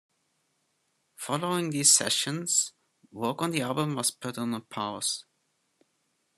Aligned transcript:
Following 1.17 1.69
these 1.69 1.95
sessions, 1.95 2.73
work 3.11 3.39
on 3.43 3.51
the 3.51 3.61
album 3.61 3.93
was 3.93 4.09
put 4.09 4.39
on 4.39 4.51
a 4.55 4.59
pause. 4.61 5.25